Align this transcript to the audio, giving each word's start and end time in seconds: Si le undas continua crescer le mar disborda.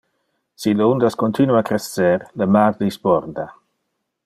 Si 0.61 0.71
le 0.79 0.87
undas 0.93 1.17
continua 1.23 1.61
crescer 1.71 2.25
le 2.43 2.49
mar 2.57 2.73
disborda. 2.83 3.49